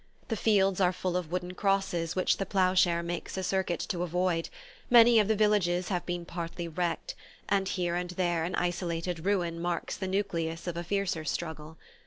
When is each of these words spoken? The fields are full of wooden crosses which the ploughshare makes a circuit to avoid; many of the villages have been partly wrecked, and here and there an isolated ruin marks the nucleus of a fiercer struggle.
The 0.29 0.35
fields 0.35 0.81
are 0.81 0.91
full 0.91 1.15
of 1.15 1.31
wooden 1.31 1.53
crosses 1.53 2.15
which 2.15 2.37
the 2.37 2.45
ploughshare 2.47 3.03
makes 3.03 3.37
a 3.37 3.43
circuit 3.43 3.79
to 3.81 4.01
avoid; 4.01 4.49
many 4.89 5.19
of 5.19 5.27
the 5.27 5.35
villages 5.35 5.89
have 5.89 6.07
been 6.07 6.25
partly 6.25 6.67
wrecked, 6.67 7.13
and 7.47 7.67
here 7.69 7.93
and 7.93 8.09
there 8.09 8.43
an 8.43 8.55
isolated 8.55 9.25
ruin 9.27 9.59
marks 9.61 9.95
the 9.95 10.07
nucleus 10.07 10.65
of 10.65 10.75
a 10.75 10.83
fiercer 10.83 11.23
struggle. 11.23 11.77